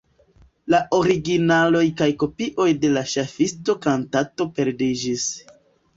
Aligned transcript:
La 0.73 0.77
originaloj 0.99 1.83
kaj 2.01 2.09
kopioj 2.23 2.67
de 2.85 2.91
la 2.97 3.05
ŝafisto-kantato 3.15 4.49
perdiĝis. 4.57 5.29